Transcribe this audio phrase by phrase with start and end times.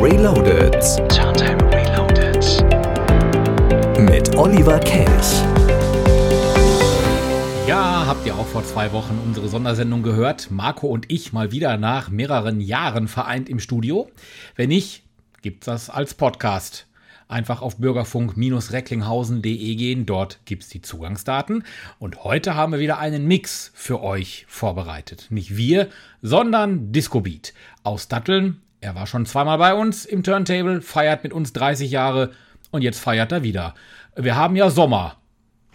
[0.00, 0.74] Reloaded.
[1.08, 2.44] Turntable Reloaded.
[3.98, 5.42] Mit Oliver Kelch.
[7.66, 10.50] Ja, habt ihr auch vor zwei Wochen unsere Sondersendung gehört?
[10.50, 14.10] Marco und ich mal wieder nach mehreren Jahren vereint im Studio.
[14.54, 15.02] Wenn nicht,
[15.40, 16.86] gibt's das als Podcast.
[17.26, 21.64] Einfach auf bürgerfunk-recklinghausen.de gehen, dort gibt's die Zugangsdaten.
[21.98, 25.28] Und heute haben wir wieder einen Mix für euch vorbereitet.
[25.30, 25.88] Nicht wir,
[26.20, 28.60] sondern Disco Beat aus Datteln.
[28.80, 32.32] Er war schon zweimal bei uns im Turntable, feiert mit uns 30 Jahre
[32.70, 33.74] und jetzt feiert er wieder.
[34.16, 35.16] Wir haben ja Sommer.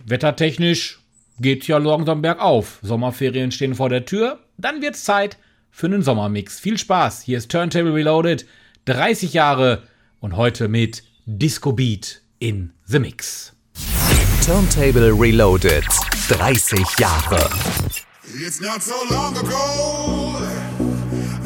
[0.06, 1.00] Wettertechnisch
[1.40, 2.80] geht's ja langsam bergauf.
[2.82, 4.40] Sommerferien stehen vor der Tür.
[4.58, 5.38] Dann wird's Zeit
[5.72, 6.60] für einen Sommermix.
[6.60, 7.22] Viel Spaß.
[7.24, 8.46] Hier ist Turntable Reloaded.
[8.86, 9.84] 30 Jahre
[10.20, 13.54] und heute mit Disco Beat in the Mix.
[14.46, 15.86] Turntable Reloaded.
[16.30, 17.50] 30 Jahre.
[18.34, 20.81] It's not so long ago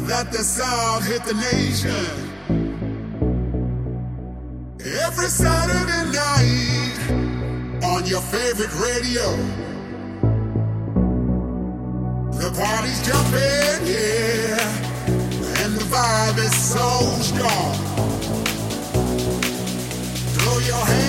[0.06, 2.06] that the sound hit the nation.
[5.04, 6.96] Every Saturday night
[7.82, 9.26] on your favorite radio.
[12.38, 16.88] The party's jumping, yeah, and the vibe is so
[17.22, 17.74] strong.
[20.34, 21.05] Throw your hands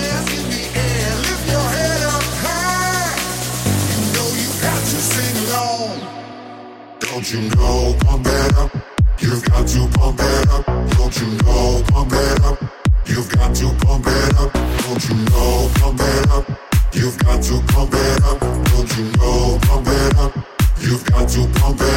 [7.18, 8.72] Don't you know, pump it up.
[9.18, 10.64] You've got to pump it up.
[10.68, 12.62] Don't you know, pump it up.
[13.08, 14.54] You've got to pump it up.
[14.54, 16.48] Don't you know, pump up.
[16.94, 18.40] You've got to pump up.
[18.40, 19.88] Don't you know, pump
[20.20, 20.36] up.
[20.80, 21.88] You've got to pump up.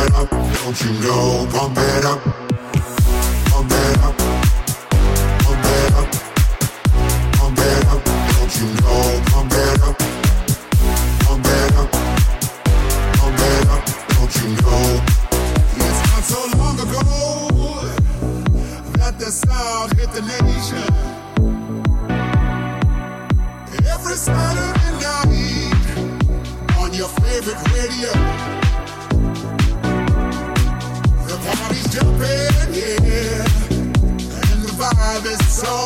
[35.61, 35.77] Throw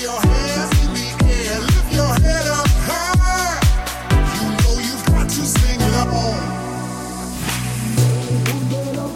[0.00, 3.60] your hands in the air, lift your head up high.
[4.40, 6.40] You know you've got to sing along.
[8.72, 9.12] It up,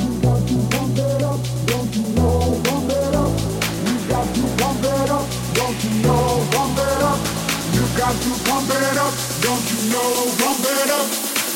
[0.00, 0.56] you got to
[0.96, 2.56] it up, don't you know?
[2.64, 3.32] Bump it up,
[3.84, 4.40] you got to
[4.80, 6.40] it up, don't you know?
[6.80, 7.20] It up,
[7.74, 9.12] you got to it up,
[9.44, 10.08] don't you know?
[10.64, 11.04] It up,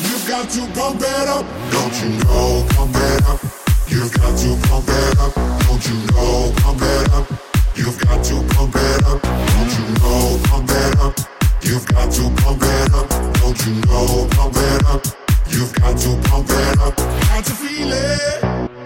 [0.04, 2.66] you got to bump it up, don't you know?
[2.76, 3.43] Bump it up
[4.24, 5.34] pump it up,
[5.66, 6.52] don't you know?
[6.62, 7.26] Pump it up.
[7.76, 10.40] You've got to pump it up, don't you know?
[10.44, 11.18] Pump it up.
[11.62, 14.28] You've got to pump it up, don't you know?
[14.30, 15.04] Pump it up.
[15.48, 16.96] You've got to pump it up.
[16.96, 18.83] Got to feel it.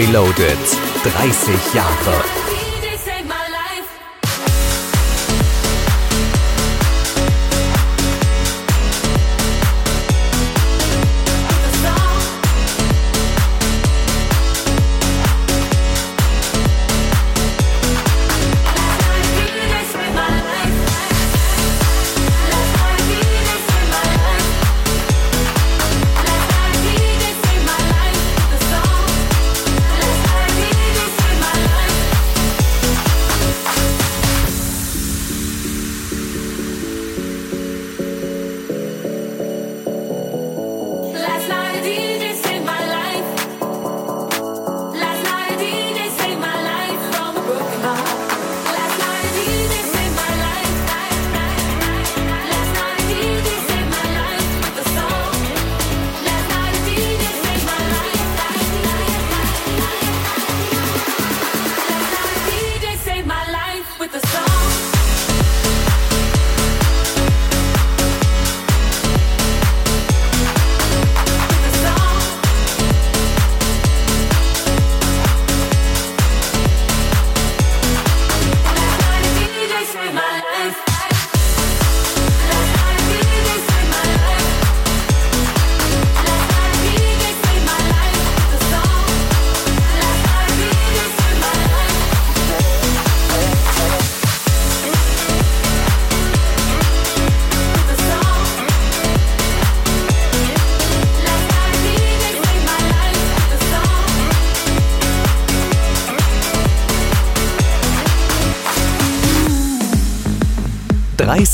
[0.00, 0.56] Reloaded.
[1.04, 2.39] 30 Jahre.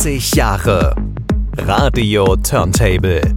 [0.06, 0.94] 30 Jahre
[1.66, 3.35] Radio Turntable.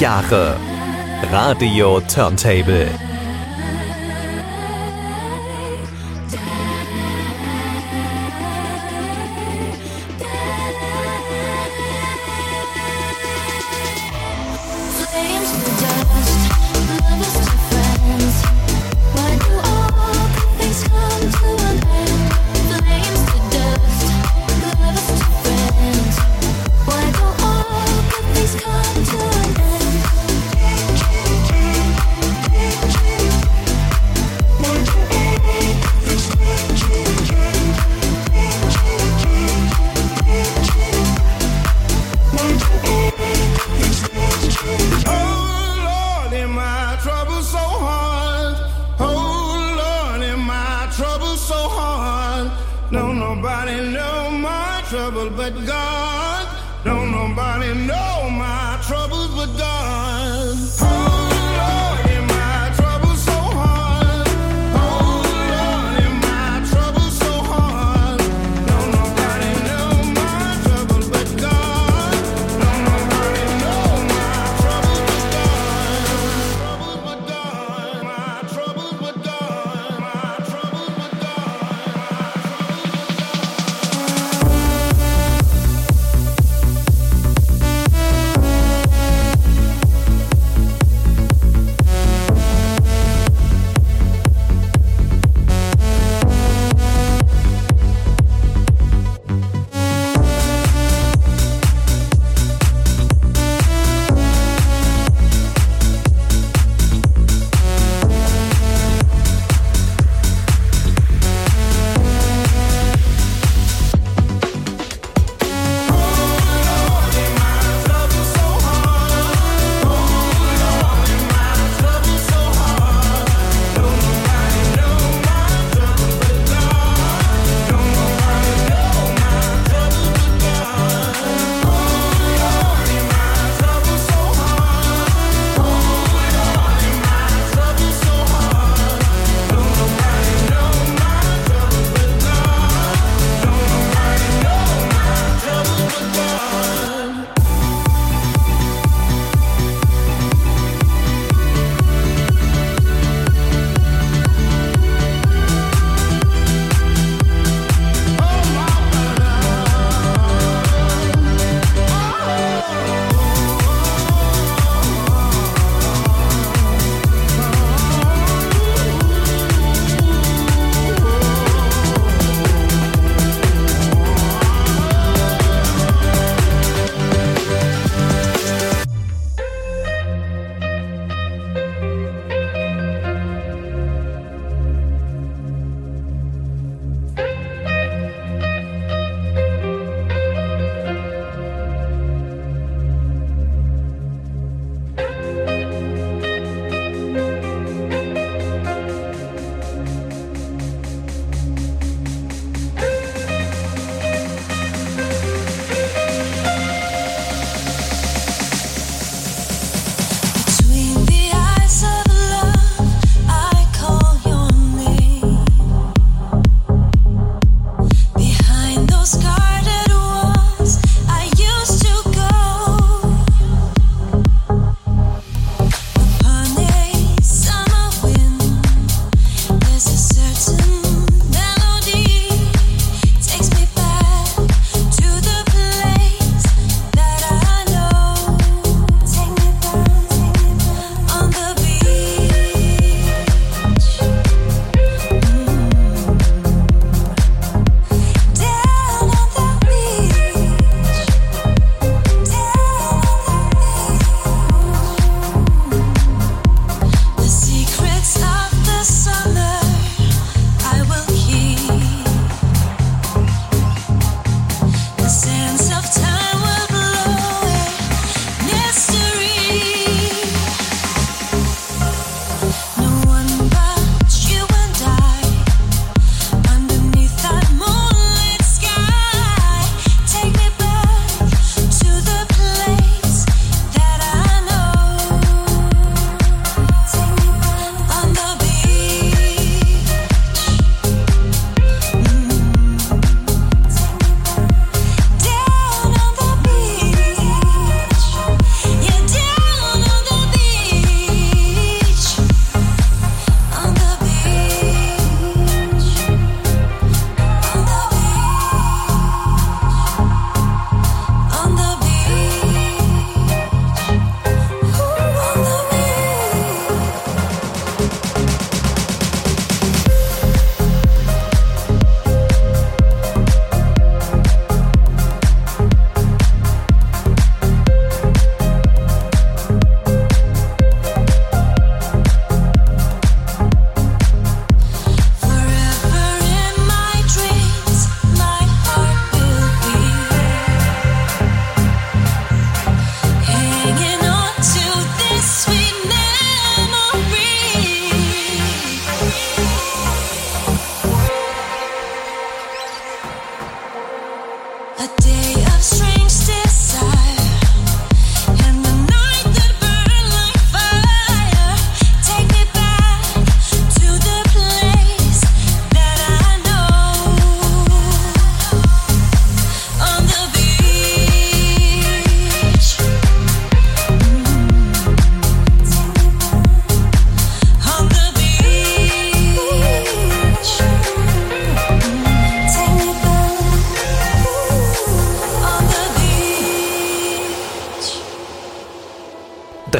[0.00, 0.58] Jahre
[1.30, 3.03] Radio Turntable.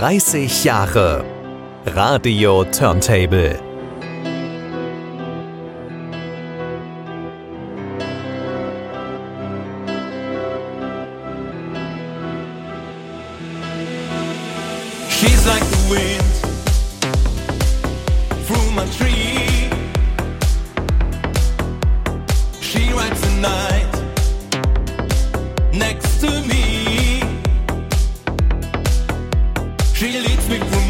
[0.04, 1.24] 30 Jahre
[1.94, 3.63] Radio Turntable.
[30.04, 30.83] She leads me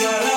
[0.00, 0.27] girl.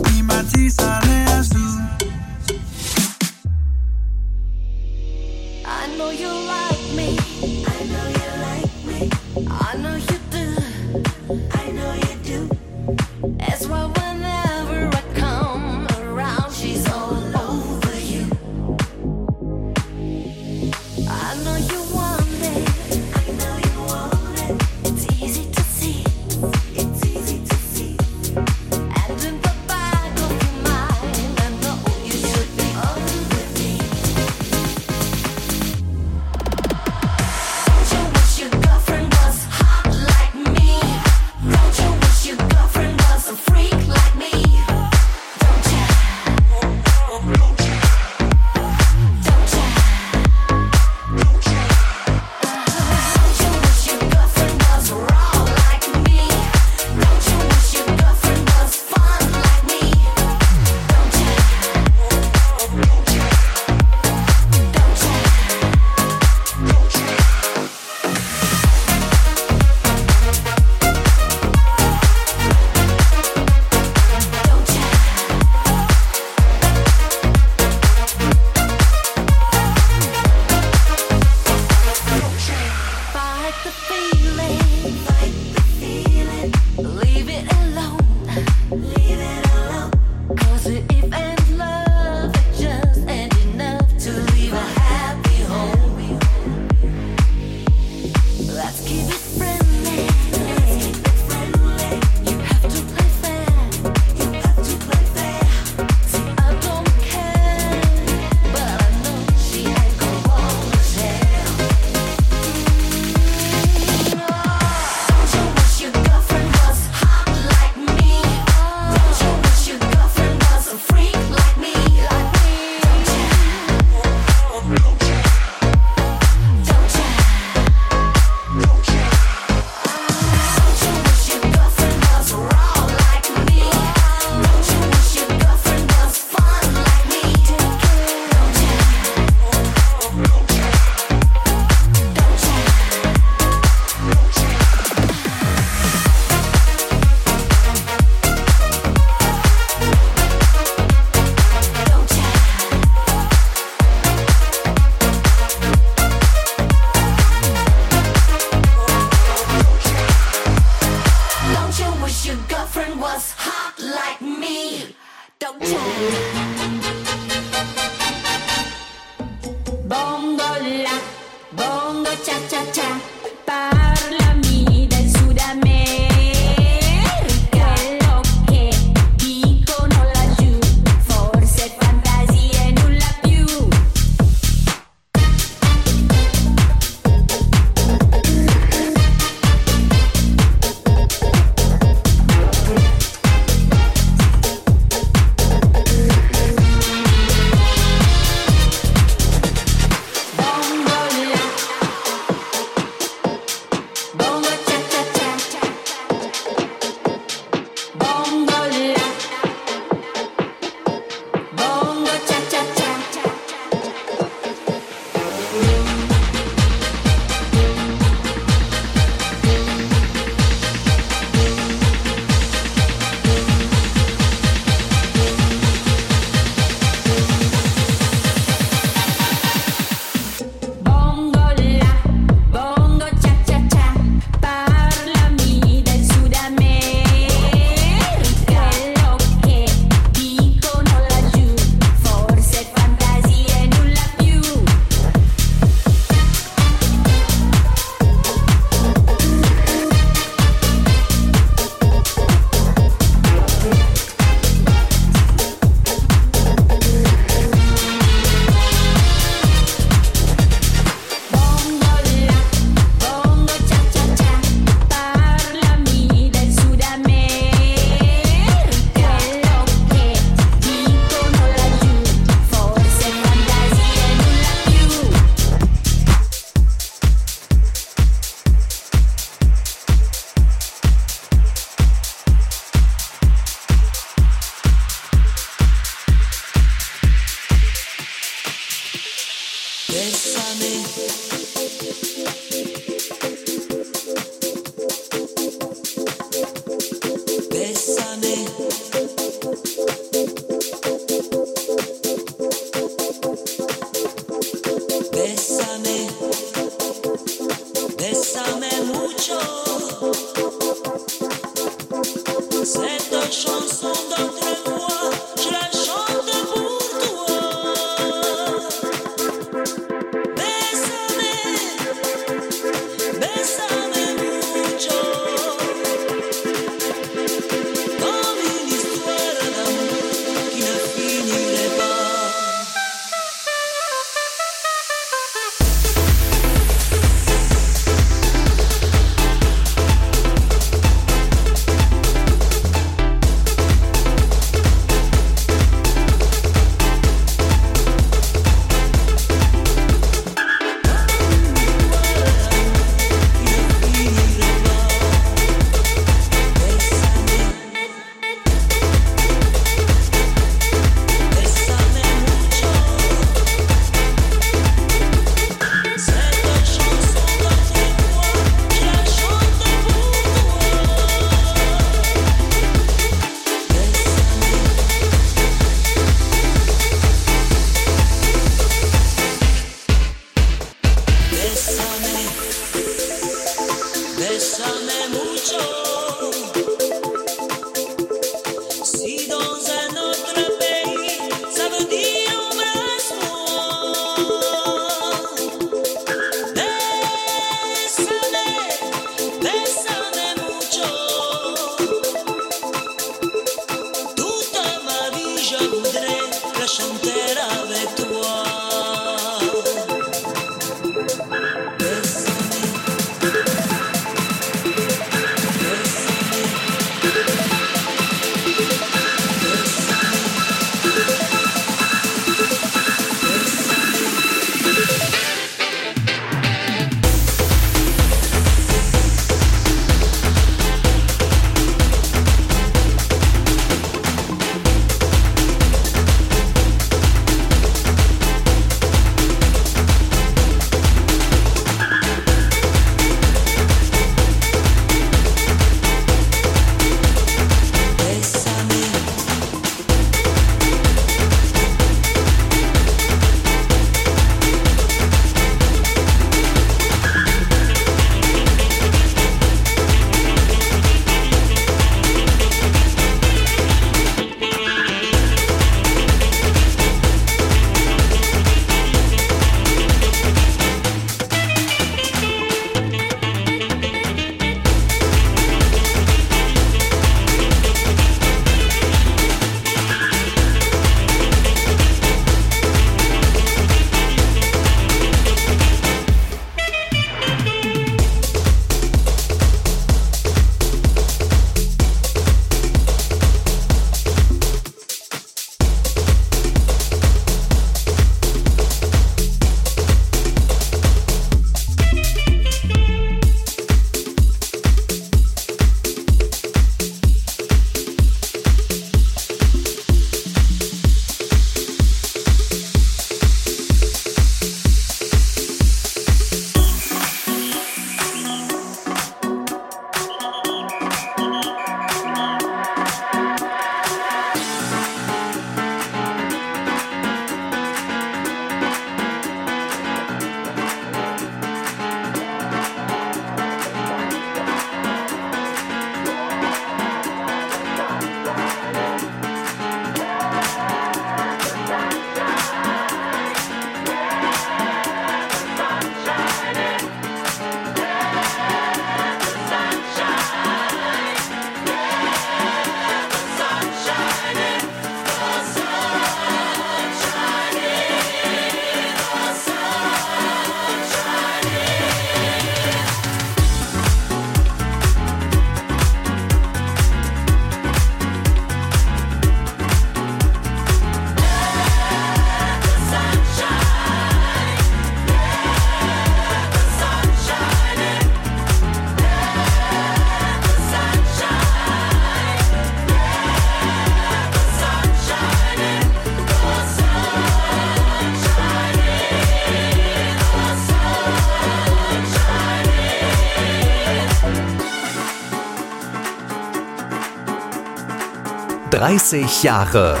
[598.70, 600.00] 30 Jahre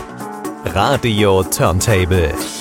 [0.64, 2.59] Radio Turntable.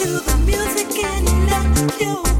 [0.00, 2.39] To the music and not you.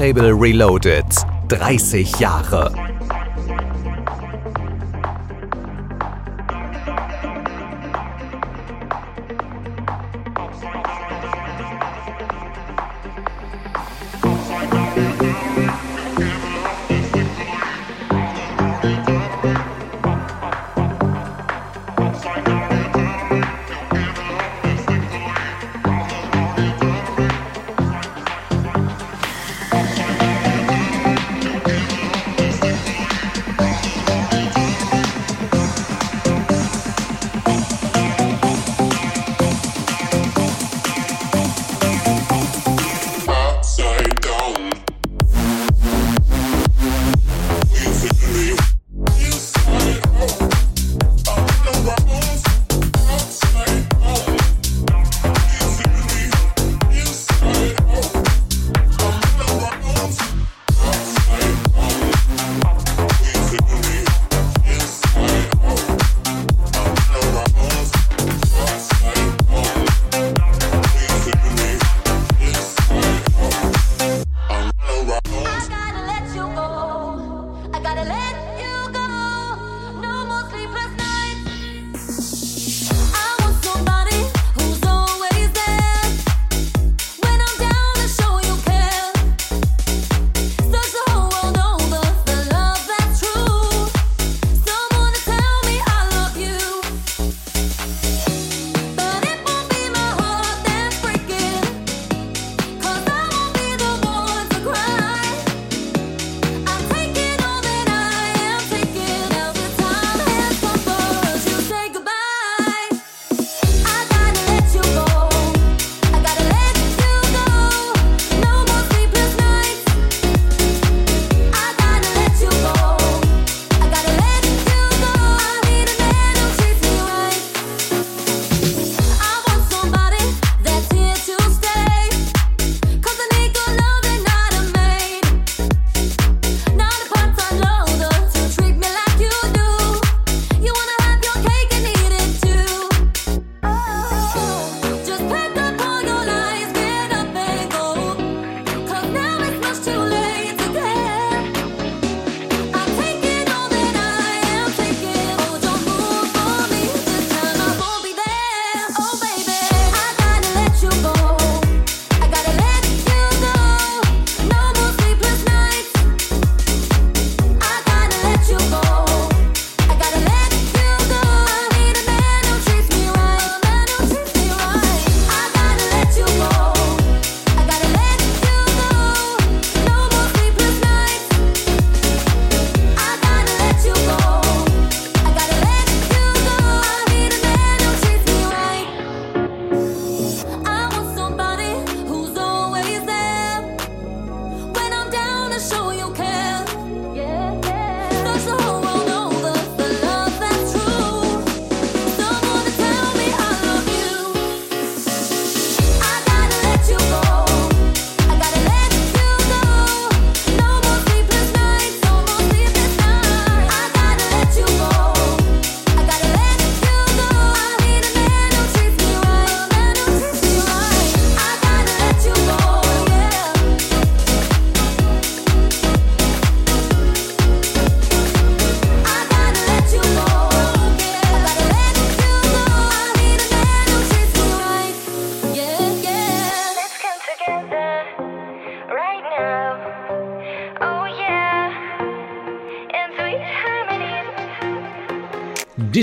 [0.00, 1.04] Turntable Reloaded.
[1.50, 2.89] 30 Jahre.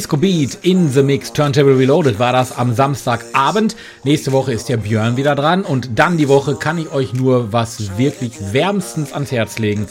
[0.08, 3.76] Disco Beat in the Mix Turntable Reloaded war das am Samstagabend.
[4.06, 7.52] Nächste Woche ist der Björn wieder dran und dann die Woche kann ich euch nur
[7.52, 9.86] was wirklich wärmstens ans Herz legen.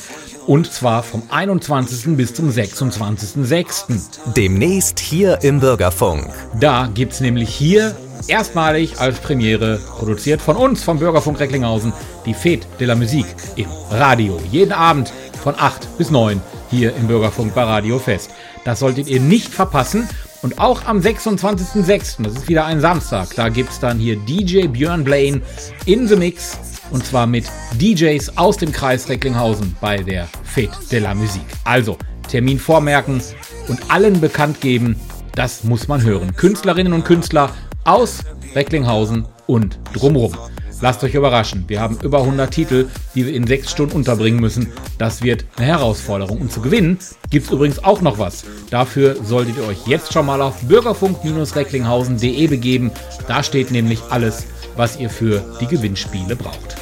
[0.46, 2.16] Und zwar vom 21.
[2.16, 4.32] bis zum 26.06.
[4.34, 6.30] Demnächst hier im Bürgerfunk.
[6.58, 7.94] Da gibt es nämlich hier
[8.26, 11.92] erstmalig als Premiere produziert von uns, vom Bürgerfunk Recklinghausen,
[12.24, 14.40] die Fete de la Musique im Radio.
[14.50, 15.12] Jeden Abend
[15.42, 18.30] von 8 bis 9 Uhr hier im Bürgerfunk bei Radio Fest.
[18.64, 20.08] Das solltet ihr nicht verpassen.
[20.42, 24.68] Und auch am 26.06., das ist wieder ein Samstag, da gibt es dann hier DJ
[24.68, 25.40] Björn Blaine
[25.86, 26.58] in The Mix.
[26.90, 27.46] Und zwar mit
[27.80, 31.46] DJs aus dem Kreis Recklinghausen bei der Fete de la Musique.
[31.64, 31.98] Also,
[32.28, 33.20] Termin vormerken
[33.68, 34.96] und allen bekannt geben,
[35.34, 36.36] das muss man hören.
[36.36, 37.50] Künstlerinnen und Künstler
[37.84, 38.20] aus
[38.54, 40.36] Recklinghausen und drumherum.
[40.80, 41.64] Lasst euch überraschen.
[41.68, 44.72] Wir haben über 100 Titel, die wir in sechs Stunden unterbringen müssen.
[44.98, 46.38] Das wird eine Herausforderung.
[46.38, 46.98] Und zu gewinnen
[47.30, 48.44] gibt es übrigens auch noch was.
[48.70, 52.90] Dafür solltet ihr euch jetzt schon mal auf bürgerfunk-recklinghausen.de begeben.
[53.26, 54.46] Da steht nämlich alles,
[54.76, 56.76] was ihr für die Gewinnspiele braucht.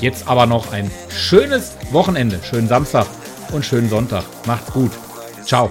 [0.00, 3.06] Jetzt aber noch ein schönes Wochenende, schönen Samstag
[3.52, 4.24] und schönen Sonntag.
[4.46, 4.90] Macht's gut.
[5.44, 5.70] Ciao.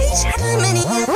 [0.00, 1.09] reach how many